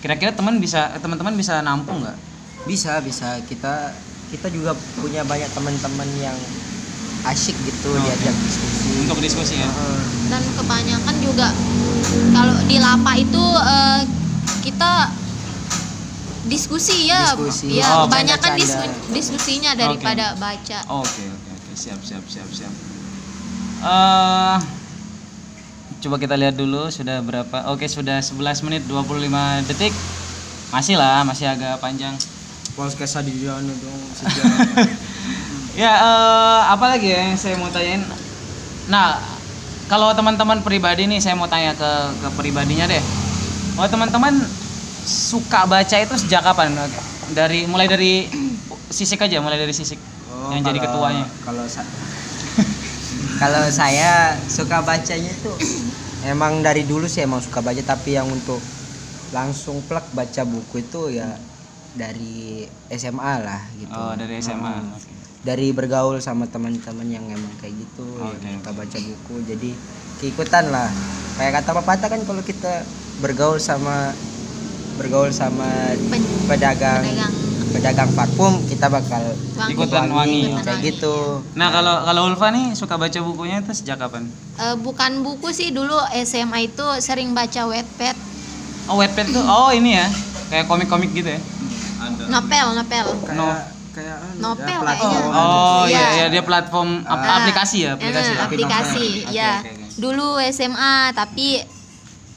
kira-kira 0.00 0.32
teman 0.32 0.56
bisa 0.56 0.96
teman-teman 0.96 1.32
bisa 1.32 1.60
nampung 1.60 2.00
nggak 2.00 2.16
bisa 2.64 3.00
bisa 3.00 3.40
kita 3.44 3.92
kita 4.28 4.48
juga 4.48 4.72
punya 4.96 5.20
banyak 5.22 5.48
teman-teman 5.50 6.08
yang 6.16 6.36
asyik 7.22 7.52
gitu 7.58 7.90
Oke. 7.90 8.00
diajak 8.02 8.32
diskusi 8.34 8.88
untuk 9.02 9.18
diskusi 9.18 9.54
ya 9.56 9.68
Heeh. 9.68 10.00
Dan 10.26 10.42
kebanyakan 10.54 11.16
juga 11.18 11.48
kalau 12.30 12.56
di 12.64 12.76
Lapa 12.76 13.12
itu 13.14 13.44
eh, 13.60 14.00
kita 14.60 14.92
diskusi 16.42 17.06
ya. 17.06 17.30
Diskusi. 17.30 17.76
Ya, 17.76 17.86
Oh, 17.92 18.08
kebanyakan 18.08 18.56
disku- 18.56 19.12
diskusinya 19.12 19.74
daripada 19.74 20.32
baca. 20.34 20.78
Oke 20.96 21.22
oke 21.22 21.50
oke 21.52 21.72
siap 21.74 22.00
siap 22.00 22.24
siap 22.24 22.48
siap. 22.48 22.72
Eh 23.80 24.56
coba 26.00 26.16
kita 26.16 26.34
lihat 26.34 26.54
dulu 26.54 26.88
sudah 26.88 27.20
berapa? 27.20 27.68
Oke 27.68 27.84
sudah 27.84 28.18
11 28.18 28.36
menit 28.62 28.82
25 28.84 29.28
detik. 29.64 29.92
Masih 30.70 30.96
lah 30.96 31.22
masih 31.22 31.46
agak 31.46 31.78
panjang. 31.78 32.16
podcast 32.70 33.20
di 33.20 33.44
anu 33.44 33.74
dong 33.74 34.00
Ya 35.82 35.90
eh 35.92 36.60
apa 36.64 36.86
lagi 36.88 37.10
ya 37.10 37.28
yang 37.28 37.36
saya 37.36 37.54
mau 37.54 37.68
tanyain? 37.68 38.00
Nah 38.86 39.18
kalau 39.84 40.14
teman-teman 40.14 40.62
pribadi 40.62 41.04
nih 41.04 41.18
saya 41.18 41.34
mau 41.34 41.44
tanya 41.44 41.74
ke 41.74 41.90
ke 42.16 42.28
pribadinya 42.32 42.86
deh. 42.86 43.02
Oh 43.74 43.84
teman-teman 43.84 44.38
suka 45.02 45.66
baca 45.66 45.96
itu 45.98 46.14
sejak 46.16 46.40
kapan? 46.40 46.72
Dari 47.30 47.66
mulai 47.66 47.84
dari 47.84 48.30
sisik 48.88 49.20
aja, 49.20 49.38
mulai 49.38 49.58
dari 49.58 49.74
sisik 49.74 49.98
Oh, 50.30 50.54
yang 50.54 50.62
jadi 50.62 50.78
kalau- 50.78 51.04
ketuanya. 51.04 51.26
Kalau 51.42 51.64
sa- 51.66 51.84
kalau 53.42 53.64
saya 53.68 54.38
suka 54.46 54.80
bacanya 54.80 55.28
itu 55.28 55.52
emang 56.26 56.60
dari 56.60 56.84
dulu 56.84 57.08
sih 57.08 57.24
emang 57.24 57.40
suka 57.40 57.64
baca 57.64 57.80
tapi 57.80 58.16
yang 58.16 58.28
untuk 58.28 58.60
langsung 59.30 59.80
plek 59.86 60.10
baca 60.12 60.42
buku 60.42 60.82
itu 60.82 61.14
ya 61.14 61.38
dari 61.94 62.66
SMA 62.90 63.34
lah 63.42 63.62
gitu. 63.78 63.94
Oh 63.94 64.14
dari 64.14 64.38
SMA. 64.38 64.74
Hmm. 64.82 64.94
Dari 65.40 65.72
bergaul 65.72 66.20
sama 66.20 66.44
teman-teman 66.44 67.08
yang 67.08 67.24
emang 67.24 67.56
kayak 67.64 67.72
gitu, 67.88 68.04
Oke, 68.20 68.44
yang 68.44 68.60
suka 68.60 68.76
baca 68.76 68.98
buku. 69.00 69.34
Jadi 69.48 69.70
keikutan 70.20 70.68
lah. 70.68 70.92
Kayak 71.40 71.64
kata 71.64 71.70
pepatah 71.80 72.08
kan 72.12 72.20
kalau 72.28 72.42
kita 72.44 72.84
bergaul 73.24 73.56
sama 73.56 74.12
bergaul 75.00 75.32
sama 75.32 75.96
Pen- 76.12 76.44
pedagang 76.44 77.00
pedagang 77.00 77.32
pedagang 77.70 78.10
parfum 78.12 78.60
kita 78.64 78.86
bakal 78.86 79.22
wangi. 79.54 79.72
Ikutan 79.72 80.06
wangi. 80.10 80.40
Ikutan 80.44 80.60
kayak 80.60 80.76
wangi, 80.76 80.88
gitu. 80.90 81.14
Nah 81.54 81.68
kalau 81.70 81.94
kalau 82.02 82.22
Ulfa 82.26 82.48
nih 82.50 82.74
suka 82.74 82.94
baca 82.94 83.18
bukunya 83.20 83.58
itu 83.58 83.72
sejak 83.72 83.96
kapan? 83.96 84.26
Eh, 84.56 84.76
bukan 84.76 85.22
buku 85.22 85.48
sih 85.50 85.70
dulu 85.70 85.94
SMA 86.20 86.66
itu 86.66 86.86
sering 86.98 87.32
baca 87.32 87.64
Wattpad, 87.64 88.16
Oh 88.86 88.98
Wattpad 88.98 89.26
tuh, 89.28 89.40
oh 89.40 89.70
ini 89.70 89.94
ya, 89.94 90.06
kayak 90.48 90.66
komik-komik 90.66 91.10
gitu 91.12 91.30
ya? 91.30 91.40
novel, 92.26 92.66
novel. 92.74 93.06
No. 93.32 93.54
kayak 93.90 94.22
anu, 94.22 94.38
Novel 94.40 94.78
ya, 94.78 94.86
kayaknya. 94.86 95.18
Oh 95.28 95.82
Iya. 95.82 95.90
iya, 95.90 96.06
iya 96.14 96.26
dia 96.30 96.42
platform 96.42 97.02
Ah, 97.02 97.42
aplikasi 97.42 97.82
ya, 97.82 97.98
aplikasi. 97.98 98.30
ya? 98.30 98.46
aplikasi, 98.46 99.06
Oke, 99.26 99.34
ya. 99.34 99.54
oke, 99.58 99.68
oke. 99.68 99.86
Dulu 99.98 100.28
SMA 100.46 101.10
tapi 101.10 101.58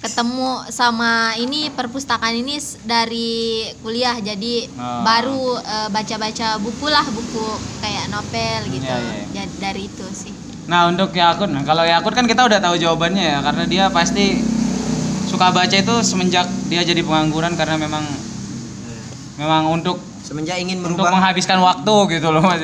ketemu 0.04 0.50
sama 0.68 1.12
ini 1.34 1.72
perpustakaan 1.72 2.36
ini 2.36 2.56
dari 2.84 3.32
kuliah 3.80 4.20
jadi 4.20 4.68
Oh. 4.74 5.02
baru 5.02 5.44
eh, 5.58 5.88
baca-baca 5.88 6.60
buku 6.60 6.88
lah 6.88 7.08
buku 7.08 7.48
kayak 7.80 8.12
novel 8.12 8.60
gitu 8.70 8.84
Iya, 8.84 9.00
iya. 9.00 9.26
Jadi 9.34 9.56
dari 9.58 9.82
itu 9.86 10.06
sih 10.12 10.36
Nah 10.64 10.88
untuk 10.88 11.12
Yakut, 11.12 11.48
nah 11.48 11.60
kalau 11.62 11.84
Yakut 11.84 12.12
kan 12.12 12.24
kita 12.24 12.44
udah 12.44 12.56
tahu 12.58 12.76
jawabannya 12.78 13.20
ya, 13.26 13.40
karena 13.42 13.64
dia 13.64 13.84
pasti 13.90 14.40
suka 15.26 15.52
baca 15.52 15.76
itu 15.76 15.96
semenjak 16.02 16.48
dia 16.66 16.80
jadi 16.82 17.00
pengangguran 17.00 17.56
karena 17.56 17.76
memang 17.78 18.04
memang 19.36 19.68
untuk 19.70 19.98
semenjak 20.22 20.56
ingin 20.58 20.80
untuk 20.80 21.04
merubah 21.04 21.12
menghabiskan 21.14 21.60
waktu 21.60 21.96
gitu 22.14 22.28
loh 22.30 22.40
mas. 22.42 22.64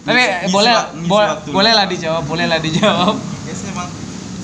Tapi 0.00 0.22
boleh 0.48 0.74
bo- 1.04 1.26
boleh 1.50 1.72
lah 1.72 1.86
dijawab, 1.86 2.22
boleh 2.24 2.46
lah 2.46 2.58
dijawab. 2.58 3.14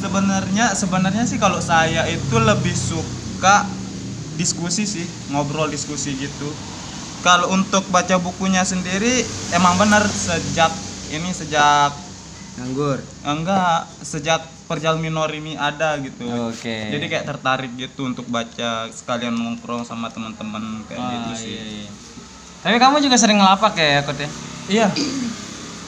Ya 0.07 0.15
sebenarnya 0.15 0.67
sebenarnya 0.71 1.25
sih 1.27 1.35
kalau 1.35 1.59
saya 1.59 2.07
itu 2.07 2.39
lebih 2.39 2.71
suka 2.71 3.67
diskusi 4.39 4.87
sih, 4.87 5.03
ngobrol 5.35 5.67
diskusi 5.67 6.15
gitu. 6.15 6.47
Kalau 7.27 7.51
untuk 7.51 7.83
baca 7.91 8.15
bukunya 8.23 8.63
sendiri 8.63 9.27
emang 9.51 9.75
benar 9.75 10.07
sejak 10.07 10.71
ini 11.11 11.35
sejak 11.35 11.91
nganggur 12.55 13.03
enggak 13.27 13.91
sejak 14.07 14.47
perjal 14.71 14.95
minor 15.03 15.27
ini 15.35 15.59
ada 15.59 15.99
gitu. 15.99 16.23
Oke. 16.55 16.95
Jadi 16.95 17.11
kayak 17.11 17.27
tertarik 17.27 17.75
gitu 17.75 18.07
untuk 18.07 18.31
baca 18.31 18.87
sekalian 18.87 19.35
nongkrong 19.35 19.83
sama 19.83 20.07
teman-teman 20.15 20.87
kayak 20.87 21.03
Ah, 21.03 21.11
gitu 21.11 21.31
sih. 21.35 21.51
iya, 21.51 21.63
iya. 21.83 21.91
Tapi 22.63 22.79
kamu 22.79 23.03
juga 23.03 23.19
sering 23.19 23.43
ngelapak 23.43 23.75
ya 23.75 23.99
Yakut 23.99 24.23
ya? 24.23 24.29
Iya. 24.71 24.87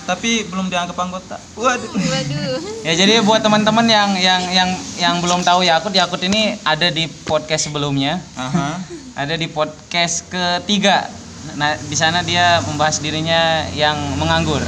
Tapi 0.08 0.48
belum 0.48 0.72
dianggap 0.72 0.96
anggota. 0.96 1.36
Waduh. 1.52 1.92
waduh 1.92 2.56
Ya 2.80 2.96
jadi 2.96 3.20
buat 3.20 3.44
teman-teman 3.44 3.84
yang 3.84 4.16
yang 4.16 4.40
yang 4.48 4.70
yang 4.96 5.14
belum 5.20 5.44
tahu 5.44 5.68
Yakut, 5.68 5.92
Yakut 5.92 6.24
ini 6.24 6.56
ada 6.64 6.88
di 6.88 7.04
podcast 7.28 7.68
sebelumnya, 7.68 8.24
Aha. 8.32 8.80
ada 9.28 9.36
di 9.36 9.44
podcast 9.52 10.24
ketiga. 10.32 11.12
Nah 11.60 11.76
di 11.76 11.92
sana 11.92 12.24
dia 12.24 12.64
membahas 12.64 13.04
dirinya 13.04 13.68
yang 13.76 14.00
menganggur. 14.16 14.64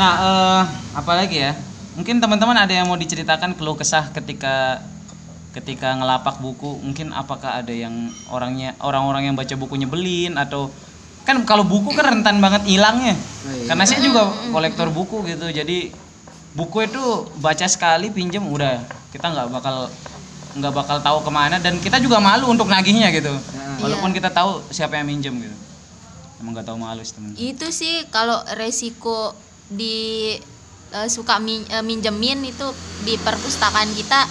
Nah 0.00 0.12
eh, 0.16 0.62
apa 0.96 1.12
lagi 1.12 1.36
ya? 1.36 1.52
Mungkin 2.00 2.16
teman-teman 2.16 2.56
ada 2.56 2.72
yang 2.72 2.88
mau 2.88 2.96
diceritakan 2.96 3.52
keluh 3.52 3.76
kesah 3.76 4.08
ketika 4.16 4.80
ketika 5.52 5.92
ngelapak 5.92 6.40
buku. 6.40 6.80
Mungkin 6.80 7.12
apakah 7.12 7.60
ada 7.60 7.72
yang 7.72 8.08
orangnya 8.32 8.72
orang-orang 8.80 9.28
yang 9.28 9.36
baca 9.36 9.52
buku 9.60 9.76
nyebelin 9.76 10.40
atau 10.40 10.72
kan 11.26 11.42
kalau 11.42 11.66
buku 11.66 11.90
kan 11.90 12.14
rentan 12.14 12.38
banget 12.38 12.62
hilangnya. 12.64 13.18
iya. 13.50 13.66
Karena 13.66 13.82
saya 13.82 13.98
juga 13.98 14.22
kolektor 14.48 14.88
buku 14.88 15.26
gitu. 15.26 15.50
Jadi 15.50 15.90
buku 16.54 16.86
itu 16.86 17.02
baca 17.36 17.66
sekali 17.66 18.08
pinjem 18.08 18.46
udah 18.46 18.78
kita 19.10 19.26
nggak 19.26 19.48
bakal 19.50 19.90
nggak 20.56 20.72
bakal 20.72 20.96
tahu 21.02 21.18
ke 21.20 21.30
mana 21.30 21.58
dan 21.58 21.76
kita 21.76 21.98
juga 21.98 22.16
malu 22.16 22.48
untuk 22.48 22.70
nagihnya 22.70 23.10
gitu. 23.10 23.34
Walaupun 23.76 24.14
kita 24.14 24.30
tahu 24.30 24.62
siapa 24.70 24.96
yang 24.96 25.10
minjem 25.10 25.34
gitu. 25.36 25.56
Emang 26.38 26.54
nggak 26.54 26.64
tahu 26.64 26.78
malu 26.78 27.02
sih 27.02 27.12
temen. 27.12 27.32
itu 27.34 27.66
sih 27.68 28.06
kalau 28.08 28.38
resiko 28.54 29.34
di 29.66 30.36
eh, 30.88 31.08
suka 31.10 31.42
min- 31.42 31.66
eh, 31.66 31.82
minjemin 31.82 32.46
itu 32.46 32.70
di 33.02 33.18
perpustakaan 33.18 33.90
kita 33.92 34.30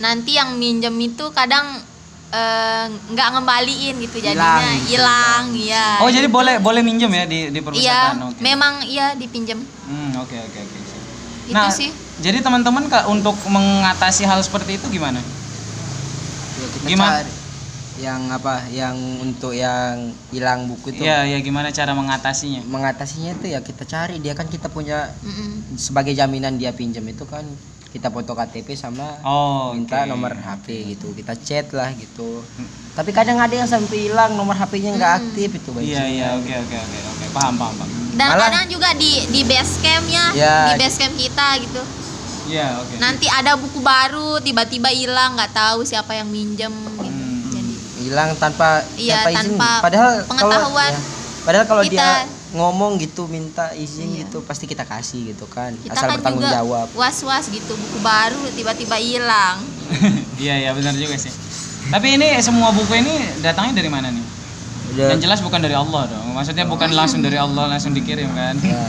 nanti 0.00 0.40
yang 0.40 0.56
minjem 0.56 0.96
itu 0.96 1.28
kadang 1.30 1.84
eh, 2.30 2.84
nggak 2.86 3.28
ngembaliin 3.32 3.94
gitu 3.98 4.16
jadinya 4.18 4.70
Hilang. 4.80 5.50
ya 5.52 5.98
Oh 5.98 6.08
jadi 6.08 6.26
boleh 6.26 6.58
boleh 6.58 6.80
minjem 6.80 7.10
ya 7.10 7.24
di 7.24 7.48
di 7.48 7.58
iya 7.58 7.60
perpustakaan. 7.60 8.16
Oke. 8.28 8.40
memang 8.40 8.74
iya 8.82 9.12
dipinjem 9.14 9.58
Hmm, 9.84 10.14
oke 10.16 10.36
oke 10.38 10.58
oke. 10.60 10.78
itu 11.46 11.54
Nah, 11.56 11.66
sih 11.68 11.90
jadi 12.18 12.38
teman-teman 12.38 12.86
Kak 12.86 13.04
untuk 13.06 13.34
mengatasi 13.44 14.22
hal 14.22 14.38
seperti 14.40 14.76
itu 14.76 14.86
gimana? 14.88 15.18
ya 15.18 16.66
kita 16.70 16.86
Gimana? 16.86 17.18
cari 17.18 17.32
yang 17.98 18.22
apa 18.30 18.64
yang 18.70 18.96
untuk 19.20 19.52
yang 19.52 19.98
hilang 20.30 20.64
buku 20.64 20.88
itu 20.90 21.02
Iya, 21.02 21.26
ya 21.26 21.38
gimana 21.38 21.68
cara 21.68 21.92
mengatasinya? 21.92 22.64
mengatasinya 22.64 23.34
itu 23.34 23.46
ya 23.46 23.60
kita 23.60 23.84
cari 23.84 24.16
dia 24.16 24.32
kan 24.32 24.46
kita 24.46 24.68
punya 24.68 25.12
Mm-mm. 25.20 25.76
sebagai 25.76 26.14
jaminan 26.14 26.56
dia 26.56 26.70
pinjam 26.70 27.04
itu 27.04 27.26
kan 27.26 27.44
kita 27.90 28.06
foto 28.06 28.32
KTP 28.32 28.72
sama 28.72 29.18
Oh, 29.20 29.70
minta 29.72 30.00
oke. 30.00 30.08
nomor 30.08 30.32
HP 30.32 30.66
gitu 30.88 31.10
kita 31.10 31.34
chat 31.36 31.66
lah 31.70 31.90
gitu 31.92 32.42
tapi 32.92 33.10
kadang 33.10 33.36
ada 33.36 33.50
yang 33.52 33.66
sampai 33.66 34.06
hilang 34.06 34.32
nomor 34.32 34.54
HP-nya 34.54 34.90
nggak 34.92 35.12
aktif 35.20 35.50
itu 35.52 35.70
Iya, 35.74 36.02
iya, 36.06 36.26
oke 36.32 36.52
oke 36.56 36.74
oke 36.76 36.98
oke. 37.08 37.24
Paham, 37.30 37.54
paham, 37.54 37.74
paham. 37.76 37.90
Dan 38.12 38.26
Malah- 38.28 38.46
kadang 38.48 38.66
juga 38.68 38.90
di 38.92 39.22
di 39.26 39.42
base 39.42 39.78
campnya, 39.78 40.24
Ya. 40.32 40.56
di 40.66 40.82
base 40.82 40.96
camp 40.96 41.14
kita 41.14 41.46
gitu. 41.60 41.82
Iya, 42.46 42.66
oke. 42.76 42.94
Nanti 42.98 43.26
ada 43.26 43.54
buku 43.54 43.78
baru 43.78 44.38
tiba-tiba 44.38 44.90
hilang 44.90 45.34
nggak 45.34 45.52
tahu 45.52 45.82
siapa 45.82 46.12
yang 46.12 46.26
minjem 46.26 46.74
gitu. 46.74 47.00
Hmm. 47.00 47.46
Jadi 47.48 47.72
hilang 48.00 48.34
tanpa 48.36 48.82
Iya, 48.94 49.22
tanpa 49.22 49.30
izin 49.32 49.50
tanpa 49.54 49.70
padahal 49.80 50.10
kalau 50.10 50.26
pengetahuan 50.28 50.90
ya, 50.90 51.00
padahal 51.40 51.64
kalau 51.64 51.82
kita. 51.84 51.94
dia 51.94 52.10
ngomong 52.50 52.98
gitu 52.98 53.24
minta 53.24 53.70
izin 53.72 54.10
Iya. 54.10 54.26
gitu 54.26 54.42
pasti 54.42 54.66
kita 54.66 54.82
kasih 54.82 55.30
gitu 55.30 55.46
kan 55.46 55.70
kita 55.76 55.94
asal 55.94 56.10
kan 56.10 56.18
bertanggung 56.18 56.42
juga 56.42 56.58
jawab 56.58 56.86
was-was 56.92 57.46
gitu 57.46 57.72
buku 57.72 57.98
baru 58.00 58.42
tiba-tiba 58.52 58.96
hilang. 58.96 59.62
Iya, 60.40 60.54
iya 60.58 60.70
benar 60.72 60.94
juga 60.94 61.14
sih. 61.14 61.28
Tapi 61.90 62.16
ini 62.16 62.32
semua 62.40 62.70
buku 62.70 62.94
ini 62.94 63.12
datangnya 63.38 63.76
dari 63.76 63.90
mana 63.90 64.08
nih? 64.08 64.24
Udah- 64.90 65.10
Yang 65.12 65.20
jelas 65.22 65.38
bukan 65.40 65.60
dari 65.60 65.74
Allah 65.74 66.08
dong. 66.08 66.32
Maksudnya 66.32 66.64
bukan 66.64 66.90
langsung 66.90 67.20
dari 67.20 67.36
Allah 67.36 67.68
langsung 67.68 67.92
dikirim 67.92 68.30
kan? 68.32 68.56
ya. 68.56 68.80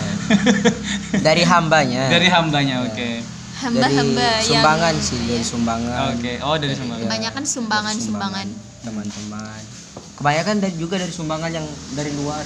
dari 1.27 1.43
hambanya 1.43 2.07
dari 2.07 2.27
hambanya, 2.27 2.81
oke. 2.83 3.09
Hamba-hamba 3.61 4.25
dari 4.41 4.47
yang 4.47 4.57
sumbangan 4.57 4.93
sih 4.97 5.21
dari 5.27 5.45
sumbangan 5.45 5.97
Oke. 6.17 6.33
Oh, 6.41 6.55
dari 6.57 6.73
sumbangan. 6.73 7.05
kebanyakan 7.05 7.43
sumbangan-sumbangan. 7.45 8.47
teman-teman 8.81 9.61
kebanyakan 10.17 10.55
dari 10.57 10.73
juga 10.73 10.97
dari 10.97 11.13
sumbangan 11.13 11.51
yang 11.51 11.67
dari 11.93 12.09
luar 12.15 12.41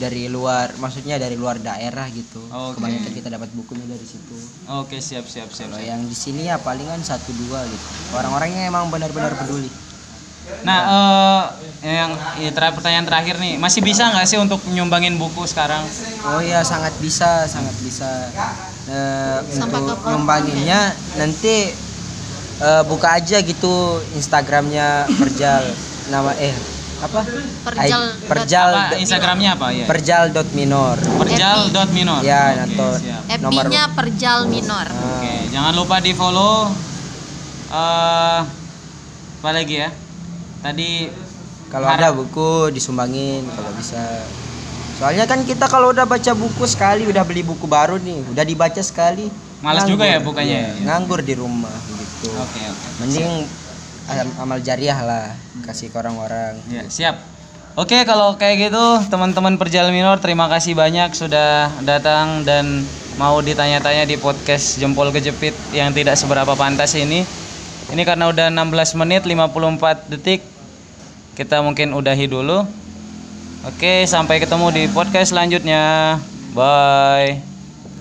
dari 0.00 0.24
luar 0.26 0.72
maksudnya 0.80 1.20
dari 1.20 1.36
luar 1.36 1.60
daerah 1.60 2.08
gitu 2.08 2.40
Oke. 2.48 2.80
kebanyakan 2.80 3.12
kita 3.12 3.28
dapat 3.28 3.52
bukunya 3.52 3.84
dari 3.84 4.06
situ 4.08 4.36
Oke, 4.80 4.96
siap 4.98 5.28
siap 5.28 5.52
siap. 5.52 5.68
kalau 5.68 5.76
siap. 5.76 5.90
yang 5.92 6.00
di 6.02 6.16
sini 6.16 6.48
ya 6.48 6.56
palingan 6.56 7.04
satu 7.04 7.30
dua 7.36 7.68
gitu 7.68 7.84
orang-orangnya 8.10 8.64
emang 8.66 8.88
benar-benar 8.88 9.36
peduli 9.36 9.68
Nah, 10.60 10.80
eh 11.80 11.94
yang 11.94 12.12
ya, 12.36 12.50
terakhir 12.52 12.74
pertanyaan 12.76 13.06
terakhir 13.06 13.38
nih, 13.38 13.54
masih 13.56 13.80
bisa 13.80 14.12
nggak 14.12 14.26
sih 14.28 14.36
untuk 14.36 14.60
nyumbangin 14.68 15.16
buku 15.16 15.46
sekarang? 15.46 15.86
oh 16.26 16.42
iya 16.42 16.60
sangat 16.66 16.92
bisa 16.98 17.46
sangat 17.46 17.72
bisa 17.80 18.28
Eh, 18.90 19.38
Sampai 19.54 19.78
untuk 19.78 20.02
ke 20.02 20.10
nyumbanginnya 20.10 20.90
nanti 21.14 21.70
eh, 22.58 22.82
buka 22.90 23.22
aja 23.22 23.38
gitu 23.38 24.02
instagramnya 24.18 25.06
perjal 25.14 25.62
nama 26.10 26.34
eh 26.42 26.50
apa 27.00 27.20
Perjal 27.64 28.02
I- 28.12 28.28
perjal 28.28 28.68
Apa 28.70 28.94
Instagramnya 28.94 29.50
apa 29.56 29.66
ya? 29.70 29.86
perjal 29.86 30.22
dot 30.30 30.48
minor 30.52 31.00
Perjal 31.16 31.72
dot 31.72 31.90
minor. 31.90 32.20
ya 32.20 32.44
Oke, 32.54 32.64
atau 32.70 32.90
siap. 32.94 33.22
nomor 33.40 33.64
FB-nya 33.64 33.84
Perjal 33.92 34.38
Minor. 34.46 34.86
Oke, 34.86 35.34
jangan 35.48 35.72
lupa 35.72 35.96
di 35.98 36.12
follow. 36.12 36.68
eh 37.70 38.40
apa 39.40 39.50
lagi 39.50 39.78
ya? 39.78 39.88
Tadi 40.60 41.08
kalau 41.66 41.86
ada 41.86 42.10
buku 42.10 42.68
disumbangin 42.68 43.46
kalau 43.48 43.70
bisa 43.72 44.26
soalnya 44.92 45.24
kan 45.24 45.40
kita 45.42 45.64
kalau 45.64 45.88
udah 45.88 46.04
baca 46.04 46.32
buku 46.34 46.66
sekali 46.66 47.06
udah 47.06 47.22
beli 47.22 47.40
buku 47.40 47.64
baru 47.64 47.96
nih 47.96 48.20
udah 48.26 48.44
dibaca 48.44 48.82
sekali 48.82 49.32
Malas 49.60 49.84
juga 49.84 50.04
ya 50.04 50.18
bukanya 50.18 50.56
Iya, 50.58 50.68
ya? 50.74 50.84
nganggur 50.84 51.20
di 51.20 51.32
rumah 51.32 51.72
gitu 51.94 52.28
Oke, 52.34 52.60
oke. 52.60 52.86
mending 52.98 53.24
am- 53.40 53.48
amal 54.38 54.58
jariah 54.58 54.98
lah 55.00 55.26
kasih 55.64 55.88
ke 55.92 55.96
orang-orang 55.98 56.58
Ya, 56.70 56.84
siap. 56.90 57.18
Oke, 57.78 58.02
kalau 58.02 58.34
kayak 58.34 58.68
gitu 58.70 58.84
teman-teman 59.08 59.54
Perjal 59.54 59.94
Minor 59.94 60.18
terima 60.18 60.50
kasih 60.50 60.74
banyak 60.74 61.14
sudah 61.14 61.70
datang 61.86 62.42
dan 62.42 62.82
mau 63.14 63.38
ditanya-tanya 63.38 64.10
di 64.10 64.18
podcast 64.18 64.76
Jempol 64.82 65.14
Kejepit 65.14 65.54
yang 65.70 65.94
tidak 65.94 66.18
seberapa 66.18 66.58
pantas 66.58 66.98
ini. 66.98 67.22
Ini 67.90 68.02
karena 68.02 68.30
udah 68.30 68.50
16 68.50 68.98
menit 68.98 69.22
54 69.22 70.10
detik. 70.10 70.42
Kita 71.38 71.62
mungkin 71.62 71.94
udahi 71.94 72.26
dulu. 72.26 72.66
Oke, 73.66 74.08
sampai 74.08 74.40
ketemu 74.40 74.66
di 74.72 74.82
podcast 74.90 75.30
selanjutnya. 75.30 76.16
Bye. 76.56 77.49